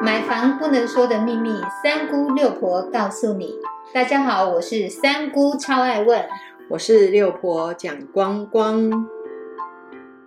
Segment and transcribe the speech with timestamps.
[0.00, 3.54] 买房不能说的秘密，三姑六婆告诉你。
[3.92, 6.24] 大家好，我是三姑，超爱问。
[6.70, 9.08] 我是六婆蒋光光。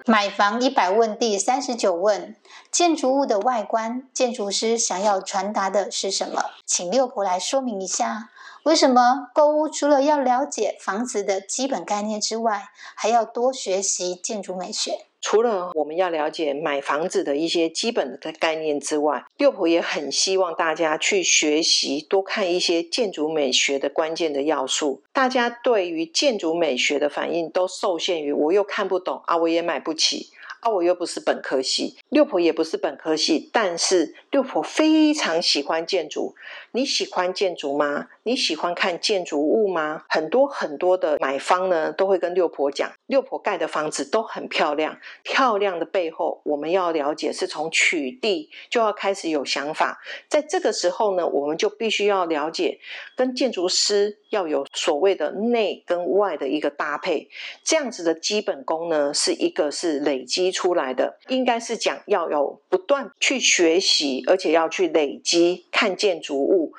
[0.05, 2.35] 买房一百问第三十九问：
[2.69, 6.43] 建筑物的外观，建筑师想要传达的是什么？
[6.65, 8.29] 请六婆来说明一下，
[8.63, 12.63] 为什么购物除了要了解房子的基本概念之外，
[12.93, 15.05] 还要多学习建筑美学？
[15.21, 25.03] 除了我们要了解买房子的一些基本的概念之外，六婆也很希望大家去学习多看一些建筑美学的关键的要素。
[25.13, 30.31] 大家对于建筑美学的反应都受限于我又看不懂啊，我也买不起。
[30.61, 36.35] 啊，我又不是本科系，六婆也不是本科系，但是六婆非常喜欢建筑。
[36.73, 38.09] 你喜欢建筑吗？
[38.23, 40.03] 你喜欢看建筑物吗？
[40.07, 44.99] 很多很多的买方呢，都会跟六婆讲，六婆盖的房子都很漂亮。
[45.23, 49.99] 漂亮的背后，我们要了解是从取地就要开始有想法。
[50.29, 52.79] 在这个时候呢，我们就必须要了解，
[53.15, 57.29] 跟建筑师要有所谓的内跟外的一个搭配。
[57.63, 60.51] 这样子的基本功呢，是一个是累积。
[60.51, 66.73] 出来的应该是讲要有不断去学习，而且要去累积看建筑物，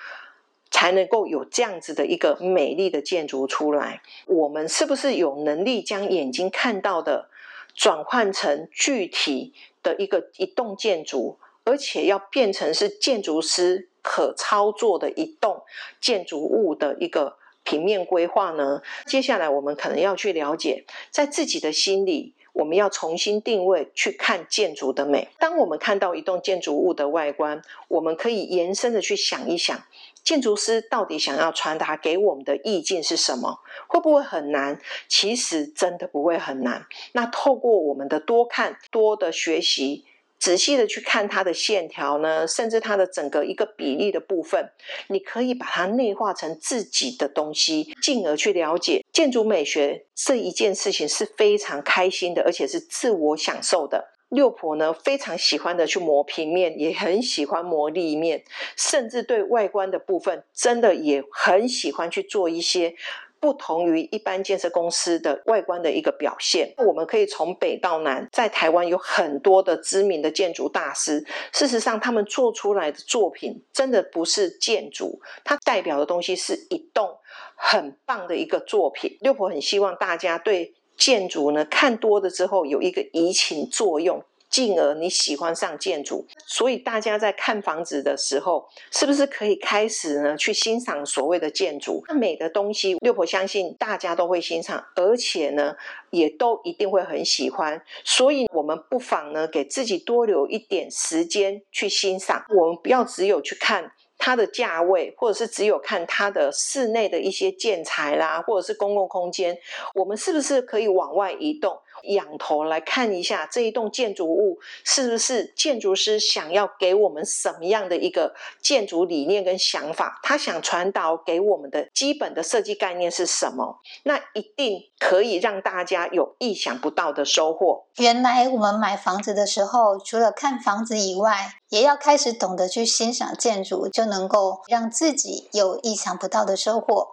[0.72, 4.02] 才能够有这样子的一个美丽的建筑出来。
[4.26, 7.28] 我们是不是有能力将眼睛看到的
[7.76, 9.52] 转换成具体
[9.84, 15.62] 的一个一栋建筑，而且要变成是建筑师可操作的一栋
[16.00, 18.82] 建筑物的一个平面规划呢？
[19.06, 22.34] 接下来我们可能要去了解，在自己的心里。
[22.54, 25.28] 我们要重新定位去看建筑的美。
[25.38, 29.84] 当我们看到一栋建筑物的外观，我们可以延伸的去想一想，
[30.24, 33.60] 建筑师到底想要传达给我们的意境是什么？
[33.88, 34.78] 会不会很难？
[35.08, 36.86] 其实真的不会很难。
[37.12, 40.04] 那透过我们的多看、多的学习。
[40.38, 44.72] 仔细的去看它的线条呢，甚至它的整个一个比例的部分，
[45.06, 54.08] 你可以把它内化成自己的东西，进而去了解建筑美学这一件事情是非常开心的，而且是自我享受的。
[54.32, 58.42] 六婆呢非常喜欢的去磨平面，也很喜欢磨立面，
[58.76, 62.94] 甚至对外观的部分，真的也很喜欢去做一些。
[63.38, 71.26] 不同于一般建设公司的外观的一个表现，我们可以从北到南，在台湾有很多的知名的建筑大师。
[71.52, 77.18] 事实上，他们做出来的作品真的不是建筑，它代表的东西是一栋
[77.56, 79.18] 很棒的一个作品。
[79.20, 84.22] 六婆很希望大家对建筑呢看多了之后，有一个移情作用。
[84.52, 92.04] 进而你喜欢上建筑，所以大家在看房子的时候，是不是可以开始呢去欣赏所谓的建筑？
[92.06, 95.74] 那美的东西，六婆相信大家都会欣赏，而且呢
[96.10, 97.82] 也都一定会很喜欢。
[98.04, 102.44] 所以，我们不妨呢给自己多留一点时间去欣赏。
[102.54, 103.92] 我们不要只有去看。
[104.24, 109.58] 它的价位，或者是只有看它的室内的一些建材啦，或者是公共空间，
[109.96, 120.20] 我们是不是可以往外移动，仰头来看一下这一栋建筑物，是不是建筑师想要给我们什么样的一个建筑理念跟想法？
[120.22, 123.80] 他想传导给我们的基本的设计概念是什么？
[124.04, 127.86] 那一定可以让大家有意想不到的收获。
[127.96, 137.08] 原来我们买房子的时候，除了看房子以外，也要开始懂得去欣赏建筑，就能够让自己有意想不到的收获。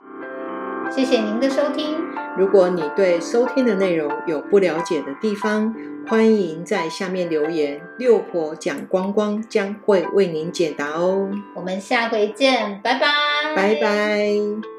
[0.92, 1.98] 谢谢您的收听。
[2.38, 5.74] 如果你对收听的内容有不了解的地方，
[6.08, 11.30] 欢迎在下面留言，六婆讲光光将会为您解答哦。
[11.56, 13.08] 我们下回见，拜拜，
[13.56, 14.79] 拜拜。